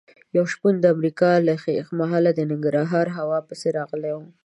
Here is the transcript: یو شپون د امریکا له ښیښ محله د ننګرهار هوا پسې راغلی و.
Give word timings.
یو 0.37 0.43
شپون 0.53 0.73
د 0.79 0.85
امریکا 0.95 1.29
له 1.47 1.53
ښیښ 1.63 1.87
محله 1.99 2.31
د 2.35 2.39
ننګرهار 2.51 3.07
هوا 3.17 3.39
پسې 3.47 3.67
راغلی 3.77 4.11
و. 4.15 4.19